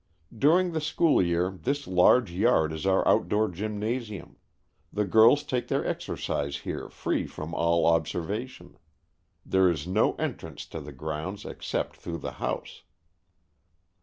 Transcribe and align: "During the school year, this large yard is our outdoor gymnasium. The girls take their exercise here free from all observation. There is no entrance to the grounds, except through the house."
"During 0.35 0.71
the 0.71 0.81
school 0.81 1.21
year, 1.21 1.51
this 1.61 1.85
large 1.85 2.31
yard 2.31 2.73
is 2.73 2.87
our 2.87 3.07
outdoor 3.07 3.49
gymnasium. 3.49 4.35
The 4.91 5.05
girls 5.05 5.43
take 5.43 5.67
their 5.67 5.85
exercise 5.85 6.57
here 6.57 6.89
free 6.89 7.27
from 7.27 7.53
all 7.53 7.85
observation. 7.85 8.79
There 9.45 9.69
is 9.69 9.85
no 9.85 10.13
entrance 10.13 10.65
to 10.69 10.79
the 10.79 10.91
grounds, 10.91 11.45
except 11.45 11.97
through 11.97 12.17
the 12.17 12.31
house." 12.41 12.81